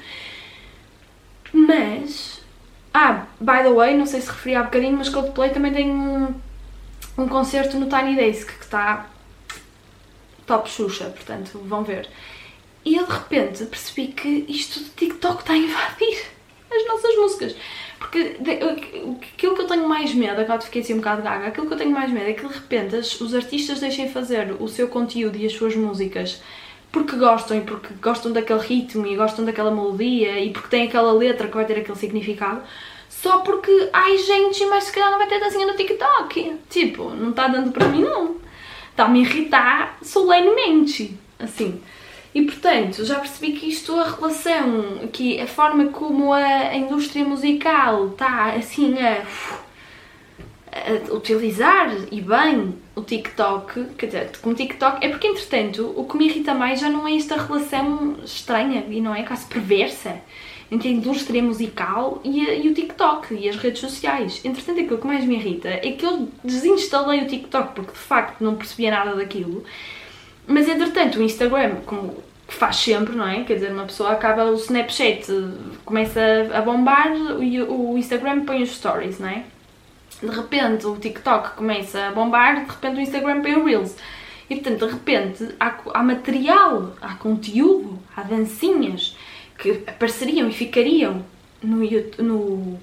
[1.52, 2.42] Mas,
[2.94, 6.34] ah, by the way, não sei se referi há bocadinho, mas Coldplay também tem um,
[7.18, 9.08] um concerto no Tiny Desk que está
[10.46, 12.08] top Xuxa, portanto, vão ver.
[12.86, 16.38] E eu de repente percebi que isto do TikTok está a invadir
[16.72, 17.56] as nossas músicas.
[18.00, 18.38] Porque
[19.34, 21.78] aquilo que eu tenho mais medo, agora fiquei assim um bocado gaga, aquilo que eu
[21.78, 25.46] tenho mais medo é que de repente os artistas deixem fazer o seu conteúdo e
[25.46, 26.42] as suas músicas
[26.92, 31.12] porque gostam e porque gostam daquele ritmo e gostam daquela melodia e porque tem aquela
[31.12, 32.62] letra que vai ter aquele significado
[33.22, 36.60] só porque, ai gente, mas se calhar não vai ter dancinha no TikTok.
[36.70, 38.36] Tipo, não está dando para mim não.
[38.92, 41.82] Está-me a irritar solenemente, assim.
[42.34, 48.10] E portanto, já percebi que isto, a relação, que a forma como a, indústria musical
[48.10, 49.24] está assim a,
[50.72, 56.18] a, utilizar e bem o TikTok, quer dizer, como TikTok, é porque entretanto o que
[56.18, 60.22] me irrita mais já não é esta relação estranha e não é quase perversa
[60.72, 64.42] entre a indústria musical e, a, e, o TikTok e as redes sociais.
[64.44, 68.44] Entretanto, aquilo que mais me irrita é que eu desinstalei o TikTok porque de facto
[68.44, 69.64] não percebia nada daquilo.
[70.48, 73.44] Mas entretanto, o Instagram, como faz sempre, não é?
[73.44, 75.28] Quer dizer, uma pessoa acaba o Snapchat,
[75.84, 76.22] começa
[76.54, 79.44] a bombar e o Instagram põe os stories, não é?
[80.22, 83.96] De repente o TikTok começa a bombar, de repente o Instagram põe o Reels.
[84.50, 89.16] E portanto, de repente, há, há material, há conteúdo, há dancinhas
[89.58, 91.24] que apareceriam e ficariam
[91.62, 91.80] no,
[92.20, 92.80] no,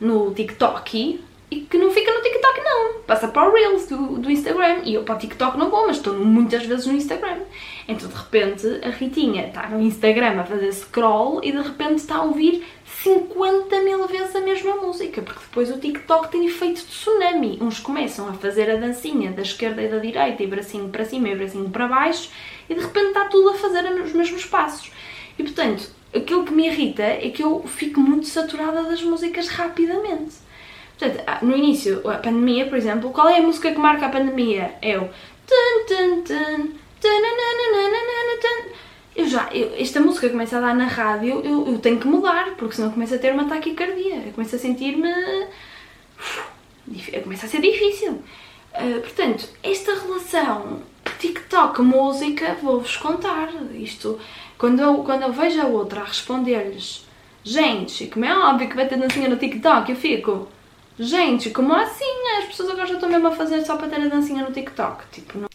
[0.00, 4.30] no TikTok e que não fica no TikTok não, passa para o Reels do, do
[4.30, 7.38] Instagram e eu para o TikTok não vou, mas estou muitas vezes no Instagram.
[7.86, 12.16] Então de repente a Ritinha está no Instagram a fazer scroll e de repente está
[12.16, 12.66] a ouvir
[13.02, 17.58] 50 mil vezes a mesma música, porque depois o TikTok tem efeito de tsunami.
[17.62, 21.28] Uns começam a fazer a dancinha da esquerda e da direita e bracinho para cima
[21.28, 22.30] e bracinho para baixo
[22.68, 24.90] e de repente está tudo a fazer os mesmos passos.
[25.38, 30.47] E portanto, aquilo que me irrita é que eu fico muito saturada das músicas rapidamente.
[30.98, 34.08] Portanto, ah, no início, a pandemia, por exemplo, qual é a música que marca a
[34.08, 34.74] pandemia?
[34.82, 35.08] É o.
[39.14, 42.54] Eu já, eu, esta música começa a dar na rádio, eu, eu tenho que mudar,
[42.56, 44.16] porque senão começa a ter uma taquicardia.
[44.26, 45.08] Eu começo a sentir-me.
[47.22, 48.12] Começa a ser difícil.
[48.74, 50.82] Uh, portanto, esta relação
[51.18, 53.50] TikTok-música, vou-vos contar.
[53.72, 54.18] Isto,
[54.56, 57.06] quando eu, quando eu vejo a outra a responder-lhes,
[57.44, 60.48] gente, como é óbvio que vai ter dancinha no TikTok, eu fico.
[60.98, 62.04] Gente, como assim?
[62.38, 65.04] As pessoas agora já estão mesmo a fazer só para ter a dancinha no TikTok.
[65.12, 65.48] Tipo, não...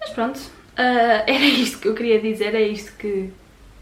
[0.00, 3.30] Mas pronto, uh, era isto que eu queria dizer, é isto que,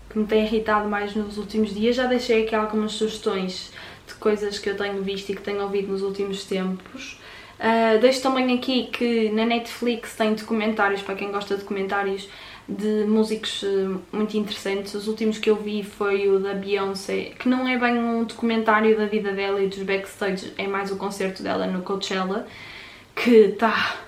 [0.08, 1.96] que me tem irritado mais nos últimos dias.
[1.96, 3.72] Já deixei aqui algumas sugestões
[4.06, 7.18] de coisas que eu tenho visto e que tenho ouvido nos últimos tempos.
[7.58, 12.28] Uh, deixo também aqui que na Netflix tem documentários, para quem gosta de documentários,
[12.68, 14.94] de músicos eh, muito interessantes.
[14.94, 18.96] Os últimos que eu vi foi o da Beyoncé, que não é bem um documentário
[18.96, 22.46] da vida dela e dos backstage, é mais o concerto dela no Coachella,
[23.14, 23.98] que está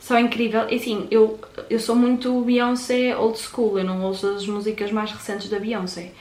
[0.00, 0.68] só incrível.
[0.68, 1.38] E assim, eu,
[1.70, 6.12] eu sou muito Beyoncé old school, eu não ouço as músicas mais recentes da Beyoncé.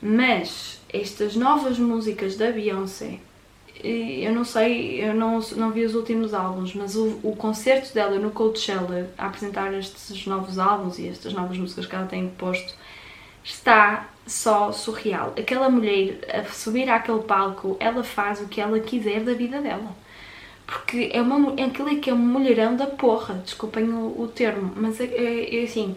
[0.00, 3.20] Mas estas novas músicas da Beyoncé,
[3.82, 8.18] eu não sei, eu não, não vi os últimos álbuns, mas o, o concerto dela
[8.18, 12.74] no Coachella a apresentar estes novos álbuns e estas novas músicas que ela tem posto
[13.42, 15.32] está só surreal.
[15.36, 19.90] Aquela mulher a subir àquele palco, ela faz o que ela quiser da vida dela.
[20.66, 24.72] Porque é uma, aquilo é que é um mulherão da porra, desculpem o, o termo,
[24.76, 25.96] mas é, é, é assim,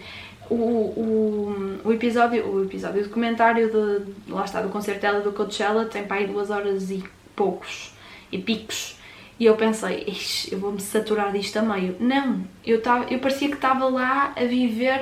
[0.50, 5.32] o, o, o, episódio, o episódio, o documentário de, lá está, do concerto dela do
[5.32, 7.04] Coachella tem para aí duas horas e
[7.36, 7.94] poucos,
[8.32, 8.98] e picos,
[9.40, 10.06] e eu pensei,
[10.52, 11.96] eu vou-me saturar disto a meio.
[12.00, 15.02] Não, eu, tava, eu parecia que estava lá a viver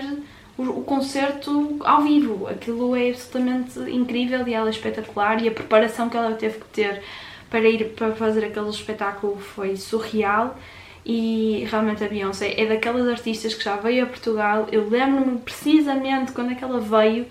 [0.57, 5.51] o, o concerto ao vivo, aquilo é absolutamente incrível e ela é espetacular e a
[5.51, 7.03] preparação que ela teve que ter
[7.49, 10.57] para ir para fazer aquele espetáculo foi surreal
[11.05, 14.67] e realmente a Beyoncé é daquelas artistas que já veio a Portugal.
[14.71, 17.27] Eu lembro-me precisamente quando é que ela veio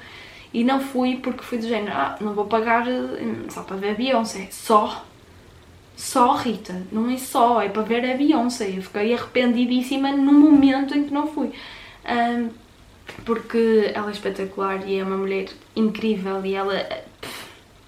[0.52, 3.90] e não fui porque fui do género, ah, não vou pagar hum, só para ver
[3.90, 5.04] a Beyoncé, só.
[5.96, 8.70] Só, Rita, não é só, é para ver a Beyoncé.
[8.76, 11.52] Eu fiquei arrependidíssima no momento em que não fui.
[12.04, 12.50] Um,
[13.24, 16.74] porque ela é espetacular e é uma mulher incrível e ela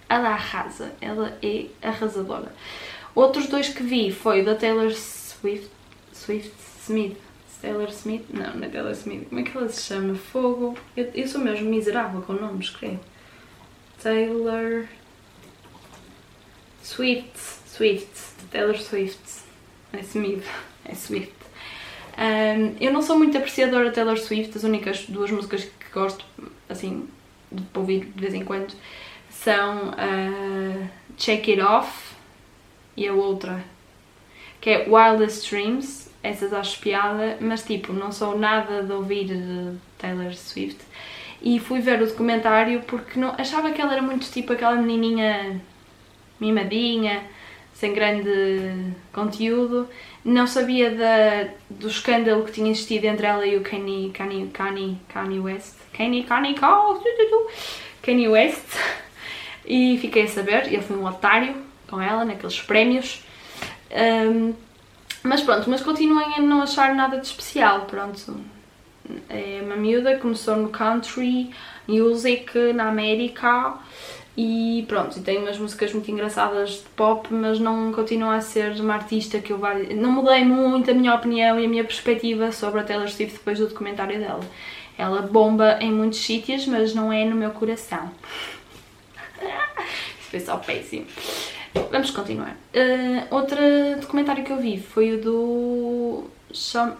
[0.09, 2.53] ela arrasa, ela é arrasadora.
[3.14, 5.70] Outros dois que vi foi o da Taylor Swift,
[6.12, 7.16] Swift Smith,
[7.64, 10.14] Taylor Smith, não, não é Taylor Smith, como é que ela se chama?
[10.14, 13.00] Fogo, eu, eu sou mesmo miserável com nomes, creio.
[14.03, 14.87] Taylor
[16.83, 17.33] Swift,
[17.66, 18.11] Swift,
[18.50, 19.18] Taylor Swift,
[19.94, 20.44] é Smith,
[20.85, 21.33] é Swift.
[22.18, 26.22] Um, eu não sou muito apreciadora de Taylor Swift, as únicas duas músicas que gosto,
[26.68, 27.09] assim,
[27.50, 28.74] de ouvir de vez em quando,
[29.31, 32.14] são uh, Check It Off
[32.94, 33.64] e a outra
[34.61, 36.04] que é Wildest Dreams.
[36.25, 39.29] Essas acho piada, mas tipo, não sou nada de ouvir
[39.99, 40.81] Taylor Swift.
[41.43, 45.61] E fui ver o documentário porque não, achava que ela era muito tipo aquela menininha
[46.41, 47.23] mimadinha,
[47.75, 49.87] sem grande conteúdo.
[50.25, 54.97] Não sabia da, do escândalo que tinha existido entre ela e o Kanye, Kanye, Kanye,
[55.13, 55.77] Kanye West.
[55.95, 56.55] Kanye, Kanye,
[58.01, 58.79] Kanye West.
[59.67, 61.55] E fiquei a saber, ele foi um otário
[61.87, 63.23] com ela naqueles prémios.
[63.91, 64.55] Um,
[65.25, 68.37] mas pronto, mas continuem a não achar nada de especial, pronto.
[69.29, 71.51] É uma miúda, começou no country,
[71.89, 73.75] music na América
[74.37, 78.95] e pronto, tem umas músicas muito engraçadas de pop, mas não continua a ser uma
[78.95, 79.75] artista que eu vá...
[79.75, 83.59] Não mudei muito a minha opinião e a minha perspectiva sobre a Taylor Swift depois
[83.59, 84.45] do documentário dela.
[84.99, 88.11] Ela bomba em muitos sítios, mas não é no meu coração.
[90.21, 91.07] Isso foi só péssimo.
[91.91, 92.57] Vamos continuar.
[92.75, 93.59] Uh, outro
[94.01, 96.97] documentário que eu vi foi o do Shawn,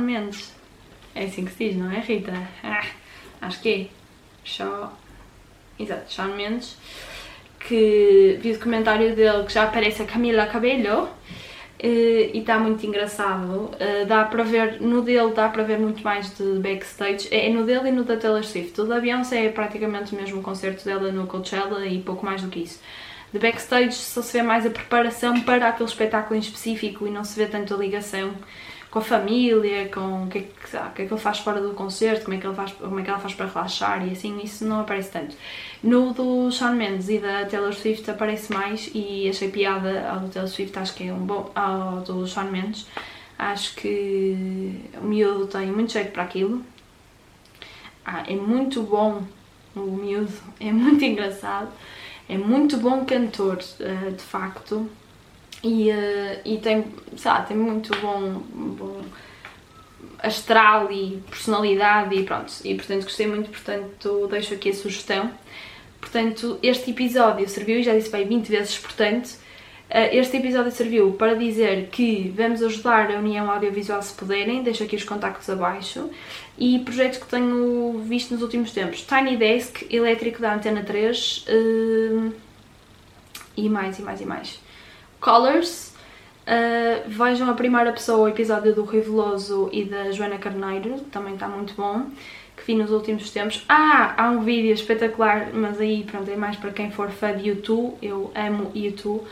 [0.00, 0.52] Mendes.
[1.14, 2.32] É assim que se diz, não é, Rita?
[2.62, 2.84] Ah,
[3.42, 3.86] acho que é.
[4.44, 4.88] Shawn...
[5.78, 6.76] Exato, Shawn Mendes.
[7.58, 11.08] Que vi o documentário dele que já aparece a Camila Cabello
[11.82, 13.70] Uh, e está muito engraçado.
[13.70, 17.28] Uh, dá para ver, no dele dá para ver muito mais de backstage.
[17.30, 18.78] É, é no dele e no da Taylor Swift.
[18.82, 22.48] O da Beyoncé é praticamente o mesmo concerto dela no Coachella e pouco mais do
[22.48, 22.80] que isso.
[23.32, 27.22] De backstage só se vê mais a preparação para aquele espetáculo em específico e não
[27.22, 28.34] se vê tanto a ligação
[28.90, 31.60] com a família, com o que, é que, ah, que é que ele faz fora
[31.60, 34.12] do concerto, como é, que ele faz, como é que ela faz para relaxar e
[34.12, 35.36] assim, isso não aparece tanto.
[35.82, 40.28] No do Shawn Mendes e da Taylor Swift aparece mais e achei piada ao do
[40.28, 42.88] Taylor Swift, acho que é um bom, ao do Shawn Mendes,
[43.38, 46.64] acho que o miúdo tem muito jeito para aquilo,
[48.04, 49.22] ah, é muito bom
[49.76, 51.70] o miúdo, é muito engraçado,
[52.30, 54.88] é muito bom cantor, ah, de facto,
[55.64, 59.02] e, uh, e tem, sei lá, tem muito bom, bom
[60.22, 65.30] astral e personalidade e pronto, e portanto gostei muito, portanto deixo aqui a sugestão.
[66.00, 69.40] Portanto, este episódio serviu, já disse bem 20 vezes, portanto, eh,
[70.12, 74.94] este episódio serviu para dizer que vamos ajudar a União Audiovisual se puderem, deixo aqui
[74.94, 76.08] os contactos abaixo,
[76.56, 82.28] e projetos que tenho visto nos últimos tempos, Tiny Desk, elétrico da Antena 3, uh,
[82.28, 82.32] eh,
[83.56, 84.60] e mais, e mais, e mais.
[85.20, 85.90] Colors.
[86.40, 91.34] Uh, vejam a primeira pessoa, o episódio do Rui Veloso e da Joana Carneiro, também
[91.34, 92.06] está muito bom,
[92.56, 93.64] que vi nos últimos tempos.
[93.68, 97.48] Ah, há um vídeo espetacular, mas aí pronto, é mais para quem for fã de
[97.48, 99.24] YouTube, eu amo YouTube.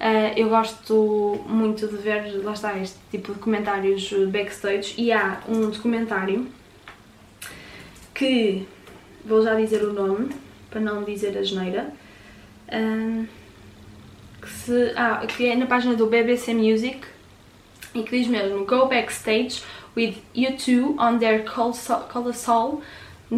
[0.00, 5.40] Uh, eu gosto muito de ver, lá está, este tipo de comentários backstage e há
[5.48, 6.46] um documentário
[8.12, 8.66] que,
[9.24, 10.30] vou já dizer o nome,
[10.68, 11.92] para não dizer a geneira,
[12.68, 13.26] uh,
[14.40, 17.06] que, se, ah, que é na página do BBC Music
[17.94, 19.62] e que diz mesmo Go backstage
[19.96, 22.82] with U2 on their colossal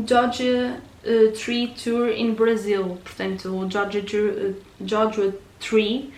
[0.05, 2.99] Georgia uh, Tree Tour in Brazil.
[3.05, 6.13] Portanto, o Joshua, uh, Joshua Tree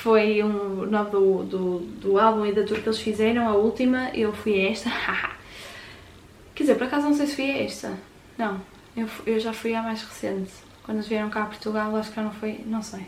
[0.00, 4.10] foi um, nome do, do, do álbum e da tour que eles fizeram, a última.
[4.14, 4.90] Eu fui a esta.
[6.54, 7.98] Quer dizer, por acaso não sei se fui a esta.
[8.38, 8.60] Não,
[8.96, 10.50] eu, eu já fui à mais recente.
[10.82, 12.60] Quando eles vieram cá a Portugal, acho que já não foi.
[12.66, 13.06] Não sei.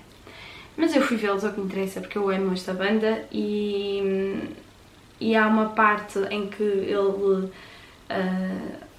[0.77, 4.51] Mas eu fui vê-los, é o que me interessa, porque eu amo esta banda e,
[5.21, 7.51] e há uma parte em que ele, uh,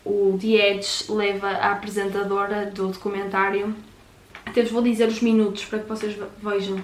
[0.06, 3.76] o The Edge, leva a apresentadora do documentário.
[4.46, 6.84] Até vos vou dizer os minutos para que vocês vejam,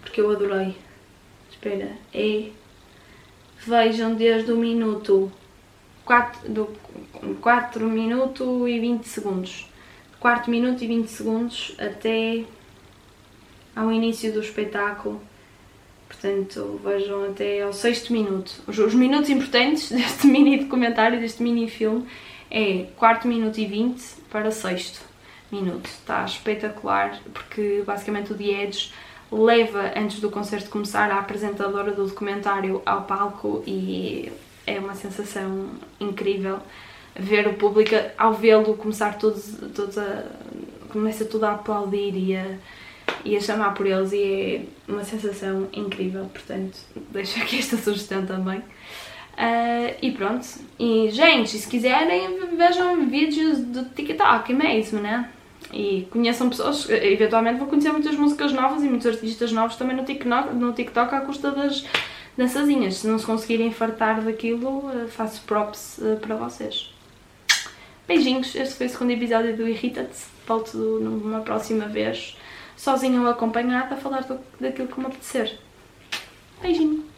[0.00, 0.76] porque eu adorei.
[1.50, 2.50] Espera, é.
[3.66, 5.30] Vejam desde o minuto
[6.04, 6.68] 4, do
[7.40, 9.68] 4 minuto e 20 segundos.
[10.18, 12.44] 4 minuto e 20 segundos até
[13.76, 15.20] ao início do espetáculo.
[16.08, 18.52] Portanto, vejam até ao sexto minuto.
[18.66, 22.06] Os, os minutos importantes deste mini documentário, deste mini filme,
[22.50, 25.00] é quarto minuto e 20 para sexto
[25.52, 25.86] minuto.
[25.86, 28.92] Está espetacular, porque basicamente o The Edge
[29.30, 34.30] leva, antes do concerto começar, a apresentadora do documentário ao palco e
[34.66, 36.58] é uma sensação incrível
[37.14, 40.24] ver o público, ao vê-lo começar todos, todos a...
[40.88, 42.56] começa tudo a aplaudir e a
[43.24, 46.78] e a chamar por eles e é uma sensação incrível, portanto
[47.10, 48.58] deixo aqui esta sugestão também.
[48.58, 50.46] Uh, e pronto.
[50.78, 55.30] E gente, se quiserem vejam vídeos do TikTok mesmo, né?
[55.72, 60.04] E conheçam pessoas, eventualmente vou conhecer muitas músicas novas e muitos artistas novos também no
[60.04, 61.84] TikTok, no TikTok à custa das
[62.36, 62.96] dançazinhas.
[62.96, 66.92] Se não se conseguirem fartar daquilo, ah, faço props ah, para vocês.
[68.08, 70.18] Beijinhos, este foi o segundo episódio do Irrita-te.
[70.46, 72.36] Volto numa próxima vez
[72.76, 75.58] sozinha ou acompanhada, a falar do, daquilo que me apetecer.
[76.62, 77.09] Beijinho!